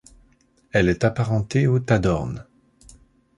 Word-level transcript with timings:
Elle 0.71 0.89
est 0.89 1.03
apparentée 1.03 1.67
aux 1.67 1.79
tadornes. 1.79 2.47